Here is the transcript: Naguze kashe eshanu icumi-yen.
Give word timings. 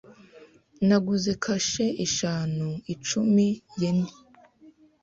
Naguze 0.87 1.31
kashe 1.43 1.85
eshanu 2.05 2.69
icumi-yen. 2.93 3.99